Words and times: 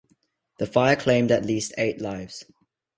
The 0.57 0.65
fire 0.65 0.95
claimed 0.95 1.29
at 1.29 1.45
least 1.45 1.73
eight 1.77 2.01
lives. 2.01 2.43